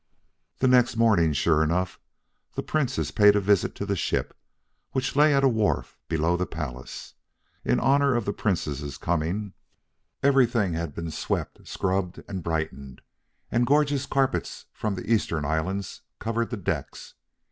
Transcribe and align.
The 0.57 0.67
next 0.67 0.95
morning, 0.95 1.31
sure 1.31 1.61
enough, 1.61 1.99
the 2.55 2.63
Princess 2.63 3.11
paid 3.11 3.35
a 3.35 3.39
visit 3.39 3.75
to 3.75 3.85
the 3.85 3.95
ship, 3.95 4.35
which 4.93 5.15
lay 5.15 5.31
at 5.31 5.43
a 5.43 5.47
wharf 5.47 5.99
below 6.07 6.35
the 6.35 6.47
palace. 6.47 7.13
In 7.63 7.79
honor 7.79 8.15
of 8.15 8.25
the 8.25 8.33
Princess's 8.33 8.97
coming, 8.97 9.53
everything 10.23 10.73
had 10.73 10.95
been 10.95 11.11
swept, 11.11 11.67
scrubbed, 11.67 12.23
and 12.27 12.41
brightened, 12.41 13.03
and 13.51 13.63
gorgeous 13.67 14.07
carpets 14.07 14.65
from 14.73 14.95
the 14.95 15.03
Eastern 15.05 15.45
Islands 15.45 16.01
covered 16.17 16.49
the 16.49 16.57
decks. 16.57 17.13